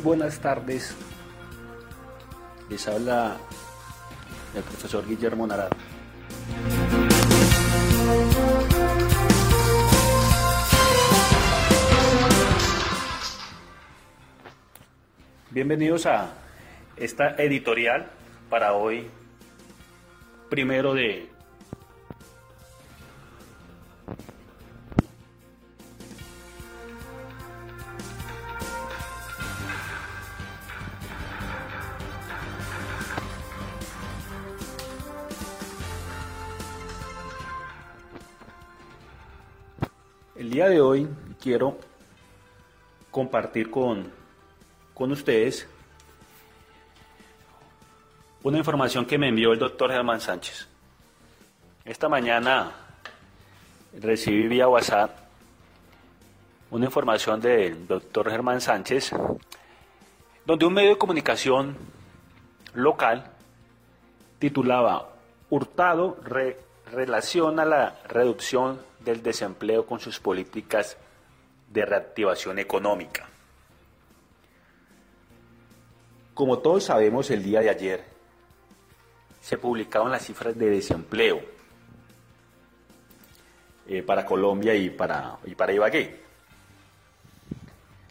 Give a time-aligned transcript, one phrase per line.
[0.00, 0.94] buenas tardes.
[2.68, 3.36] Les habla
[4.54, 5.70] el profesor Guillermo Narado.
[15.50, 16.32] Bienvenidos a
[16.96, 18.10] esta editorial
[18.50, 19.08] para hoy,
[20.50, 21.28] primero de
[40.38, 41.08] El día de hoy
[41.42, 41.76] quiero
[43.10, 44.08] compartir con,
[44.94, 45.68] con ustedes
[48.44, 50.68] una información que me envió el doctor Germán Sánchez.
[51.84, 52.70] Esta mañana
[54.00, 55.10] recibí vía WhatsApp
[56.70, 59.10] una información del doctor Germán Sánchez,
[60.46, 61.76] donde un medio de comunicación
[62.74, 63.28] local
[64.38, 65.08] titulaba
[65.50, 66.16] Hurtado
[66.92, 70.96] relaciona la reducción del desempleo con sus políticas
[71.70, 73.28] de reactivación económica.
[76.34, 78.04] Como todos sabemos, el día de ayer
[79.40, 81.40] se publicaron las cifras de desempleo
[83.86, 86.20] eh, para Colombia y para, y para Ibagué.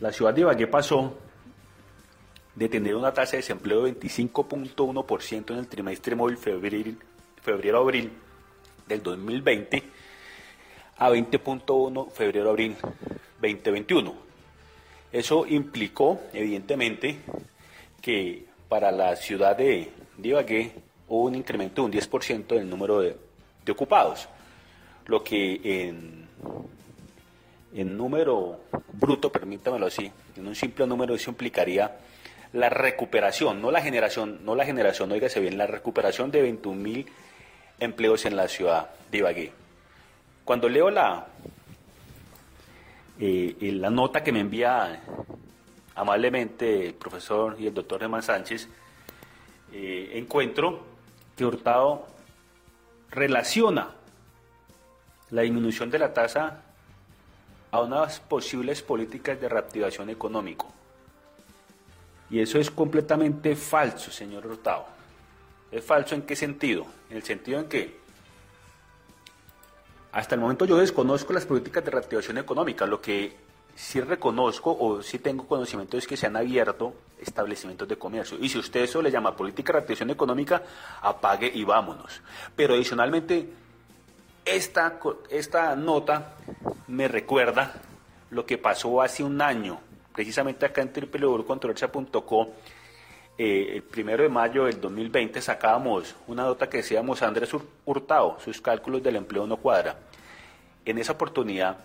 [0.00, 1.16] La ciudad de Ibagué pasó
[2.54, 8.12] de tener una tasa de desempleo de 25.1% en el trimestre móvil febrero-abril
[8.86, 9.82] del 2020
[10.98, 12.76] a 20.1 febrero-abril
[13.40, 14.14] 2021.
[15.12, 17.18] Eso implicó, evidentemente,
[18.00, 19.90] que para la ciudad de,
[20.22, 20.72] Ibagué
[21.08, 23.16] hubo un incremento de un 10% del número de,
[23.70, 24.28] ocupados,
[25.06, 26.28] lo que en,
[27.74, 28.60] en número
[28.92, 31.96] bruto, permítamelo así, en un simple número eso implicaría
[32.52, 37.06] la recuperación, no la generación, no la generación, oígase bien, la recuperación de 21.000
[37.78, 39.52] empleos en la ciudad de Ibagué.
[40.44, 41.26] Cuando leo la,
[43.18, 45.02] eh, la nota que me envía
[45.94, 48.68] amablemente el profesor y el doctor Germán Sánchez,
[49.72, 50.84] eh, encuentro
[51.36, 52.06] que Hurtado
[53.10, 53.90] relaciona
[55.30, 56.62] la disminución de la tasa
[57.70, 60.72] a unas posibles políticas de reactivación económico.
[62.30, 64.86] Y eso es completamente falso, señor Hurtado.
[65.70, 66.86] ¿Es falso en qué sentido?
[67.10, 67.96] En el sentido en que
[70.12, 72.86] hasta el momento yo desconozco las políticas de reactivación económica.
[72.86, 73.36] Lo que
[73.74, 78.38] sí reconozco o sí tengo conocimiento es que se han abierto establecimientos de comercio.
[78.40, 80.62] Y si usted eso le llama política de reactivación económica,
[81.02, 82.22] apague y vámonos.
[82.56, 83.46] Pero adicionalmente,
[84.44, 84.98] esta,
[85.28, 86.36] esta nota
[86.86, 87.74] me recuerda
[88.30, 89.78] lo que pasó hace un año,
[90.14, 92.48] precisamente acá en www.controversia.com.
[93.38, 97.50] Eh, el primero de mayo del 2020 sacábamos una nota que decíamos Andrés
[97.84, 99.98] Hurtado, sus cálculos del empleo no cuadra.
[100.86, 101.76] En esa oportunidad,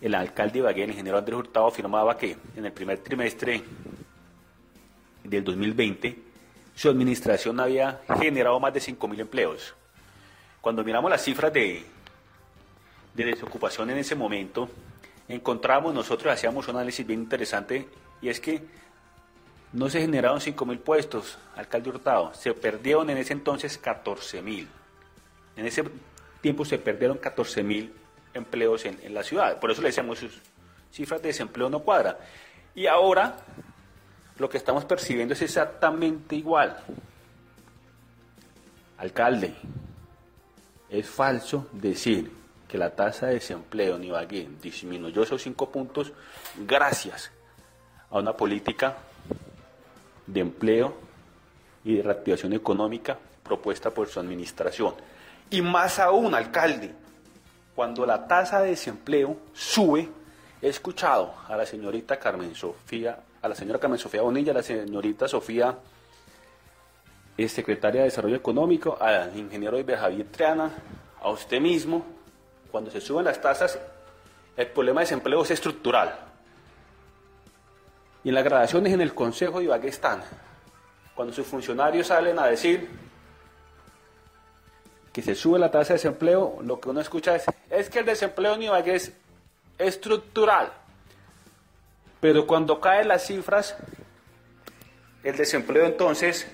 [0.00, 3.62] el alcalde de Ibagué, el ingeniero Andrés Hurtado, afirmaba que en el primer trimestre
[5.22, 6.18] del 2020
[6.74, 9.74] su administración había generado más de 5.000 empleos.
[10.60, 11.84] Cuando miramos las cifras de,
[13.14, 14.68] de desocupación en ese momento,
[15.28, 17.86] encontramos, nosotros hacíamos un análisis bien interesante,
[18.20, 18.60] y es que
[19.74, 24.68] no se generaron 5.000 puestos, alcalde Hurtado, se perdieron en ese entonces 14.000.
[25.56, 25.84] En ese
[26.40, 27.90] tiempo se perdieron 14.000
[28.34, 29.58] empleos en, la ciudad.
[29.58, 30.40] Por eso le decíamos, sus
[30.92, 32.16] cifras de desempleo no cuadran.
[32.76, 33.36] Y ahora
[34.38, 36.76] lo que estamos percibiendo es exactamente igual.
[38.98, 39.56] Alcalde,
[40.88, 42.30] es falso decir
[42.68, 46.12] que la tasa de desempleo en Ibagué disminuyó esos cinco puntos
[46.64, 47.32] gracias
[48.10, 48.96] a una política
[50.26, 50.94] de empleo
[51.84, 54.94] y de reactivación económica propuesta por su administración.
[55.50, 56.92] Y más aún, alcalde,
[57.74, 60.08] cuando la tasa de desempleo sube,
[60.62, 64.62] he escuchado a la señorita Carmen Sofía, a la señora Carmen Sofía Bonilla, a la
[64.62, 65.76] señorita Sofía,
[67.36, 70.70] eh, secretaria de Desarrollo Económico, al ingeniero Javier Triana,
[71.20, 72.04] a usted mismo,
[72.70, 73.78] cuando se suben las tasas,
[74.56, 76.14] el problema de desempleo es estructural.
[78.24, 80.22] Y en las grabaciones en el Consejo de Ibagué están,
[81.14, 82.88] cuando sus funcionarios salen a decir
[85.12, 88.06] que se sube la tasa de desempleo, lo que uno escucha es, es que el
[88.06, 89.12] desempleo en Ibagué es
[89.78, 90.72] estructural.
[92.20, 93.76] Pero cuando caen las cifras,
[95.22, 96.48] el desempleo entonces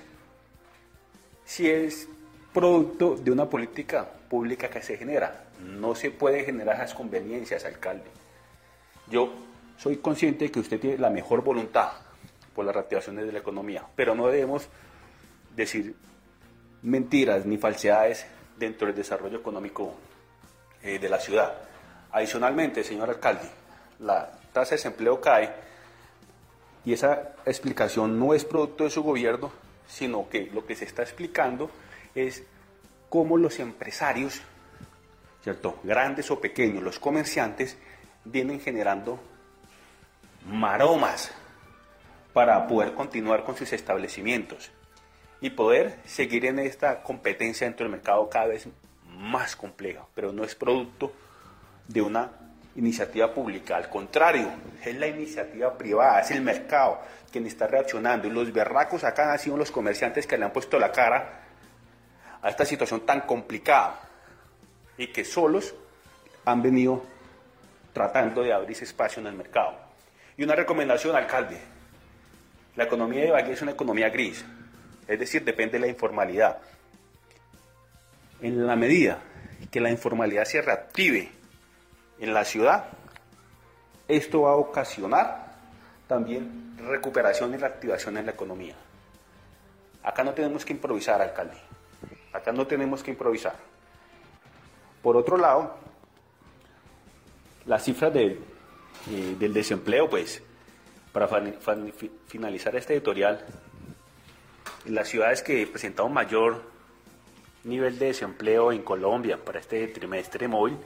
[1.45, 2.07] sí es
[2.53, 5.45] producto de una política pública que se genera.
[5.59, 8.09] No se puede generar esas conveniencias, alcalde.
[9.07, 9.31] Yo
[9.81, 11.89] soy consciente de que usted tiene la mejor voluntad,
[12.53, 13.83] por las reactivaciones de la economía.
[13.95, 14.67] Pero no debemos
[15.55, 15.95] decir
[16.83, 19.95] mentiras ni falsedades dentro del desarrollo económico
[20.83, 21.53] eh, de la ciudad.
[22.11, 23.49] Adicionalmente, señor alcalde,
[23.99, 25.51] la tasa de desempleo cae
[26.85, 29.51] y esa explicación no es producto de su gobierno,
[29.87, 31.71] sino que lo que se está explicando
[32.13, 32.43] es
[33.09, 34.41] cómo los empresarios,
[35.41, 35.79] ¿cierto?
[35.83, 37.77] grandes o pequeños, los comerciantes,
[38.25, 39.30] vienen generando
[40.45, 41.31] maromas
[42.33, 44.71] para poder continuar con sus establecimientos
[45.41, 48.67] y poder seguir en esta competencia dentro del mercado cada vez
[49.07, 51.11] más compleja, pero no es producto
[51.87, 52.31] de una
[52.75, 54.49] iniciativa pública, al contrario,
[54.83, 56.99] es la iniciativa privada, es el mercado
[57.31, 60.79] quien está reaccionando y los berracos acá han sido los comerciantes que le han puesto
[60.79, 61.41] la cara
[62.41, 63.99] a esta situación tan complicada
[64.97, 65.73] y que solos
[66.45, 67.03] han venido
[67.93, 69.90] tratando de abrirse espacio en el mercado.
[70.37, 71.59] Y una recomendación, alcalde,
[72.75, 74.45] la economía de Ibagué es una economía gris,
[75.07, 76.59] es decir, depende de la informalidad.
[78.41, 79.19] En la medida
[79.69, 81.29] que la informalidad se reactive
[82.19, 82.85] en la ciudad,
[84.07, 85.51] esto va a ocasionar
[86.07, 88.75] también recuperación y reactivación en la economía.
[90.03, 91.57] Acá no tenemos que improvisar, alcalde.
[92.33, 93.55] Acá no tenemos que improvisar.
[95.01, 95.75] Por otro lado,
[97.65, 98.13] las cifras
[99.09, 100.41] eh, del desempleo, pues,
[101.11, 101.27] para
[102.27, 103.45] finalizar este editorial,
[104.85, 106.61] las ciudades que presentaron mayor
[107.63, 110.77] nivel de desempleo en Colombia para este trimestre móvil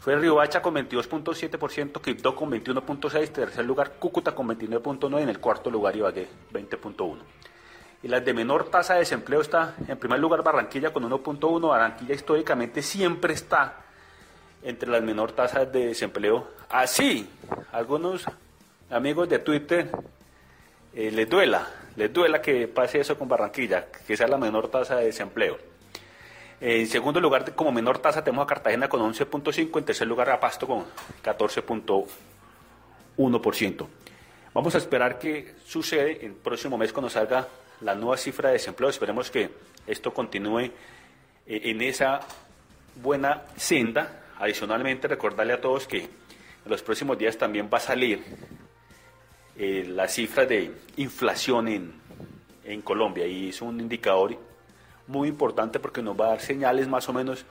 [0.00, 5.70] fue Riohacha con 22.7%, Quibdó con 21.6%, tercer lugar Cúcuta con 29.9% en el cuarto
[5.70, 7.18] lugar Ibagué 20.1%.
[8.02, 12.14] Y las de menor tasa de desempleo está en primer lugar Barranquilla con 1.1%, Barranquilla
[12.14, 13.83] históricamente siempre está
[14.64, 16.48] entre las menor tasas de desempleo.
[16.70, 17.28] Así,
[17.70, 18.24] algunos
[18.90, 19.90] amigos de Twitter
[20.94, 24.96] eh, les duela, les duela que pase eso con Barranquilla, que sea la menor tasa
[24.96, 25.58] de desempleo.
[26.60, 30.40] En segundo lugar, como menor tasa, tenemos a Cartagena con 11.5, en tercer lugar a
[30.40, 30.86] Pasto con
[31.22, 33.86] 14.1%.
[34.54, 37.46] Vamos a esperar qué sucede el próximo mes cuando salga
[37.80, 38.88] la nueva cifra de desempleo.
[38.88, 39.50] Esperemos que
[39.86, 40.72] esto continúe eh,
[41.46, 42.20] en esa
[43.02, 44.23] buena senda.
[44.38, 48.22] Adicionalmente, recordarle a todos que en los próximos días también va a salir
[49.56, 52.02] eh, la cifra de inflación en,
[52.82, 54.36] Colombia y es un indicador
[55.06, 57.44] muy importante porque nos va a dar señales más o menos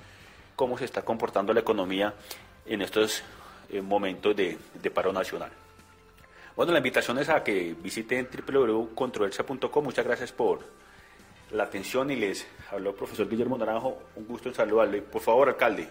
[0.55, 2.13] cómo se está comportando la economía
[2.65, 3.23] en estos
[3.69, 4.57] eh, momentos de,
[4.93, 5.51] paro nacional.
[6.55, 9.83] Bueno, la invitación es a que visiten www.controversia.com.
[9.83, 10.59] Muchas gracias por
[11.51, 14.01] la atención y les habló el profesor Guillermo Naranjo.
[14.15, 15.01] Un gusto en saludarle.
[15.01, 15.87] Por favor, alcalde,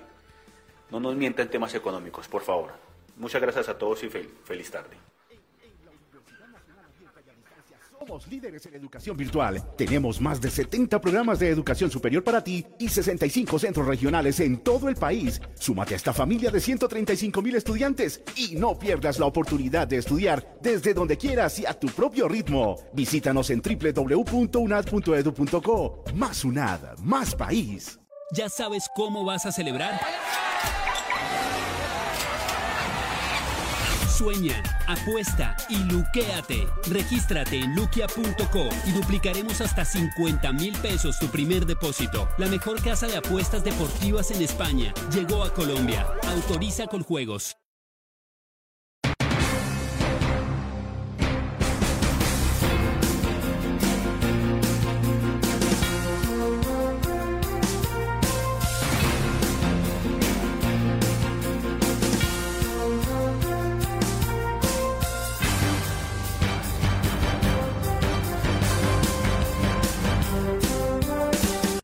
[0.92, 2.72] no nos mienta en temas económicos, por favor.
[3.16, 4.98] Muchas gracias a todos y feliz tarde.
[7.98, 9.74] Somos líderes en educación virtual.
[9.76, 14.58] Tenemos más de 70 programas de educación superior para ti y 65 centros regionales en
[14.58, 15.40] todo el país.
[15.54, 20.58] Súmate a esta familia de 135 mil estudiantes y no pierdas la oportunidad de estudiar
[20.60, 22.76] desde donde quieras y a tu propio ritmo.
[22.92, 26.04] Visítanos en www.unad.edu.co.
[26.14, 28.00] Más UNAD, más país.
[28.34, 30.00] ¿Ya sabes cómo vas a celebrar?
[34.22, 36.68] Sueña, apuesta y luquéate.
[36.88, 42.28] Regístrate en luquia.co y duplicaremos hasta 50 mil pesos tu primer depósito.
[42.38, 46.06] La mejor casa de apuestas deportivas en España llegó a Colombia.
[46.28, 47.61] Autoriza con juegos.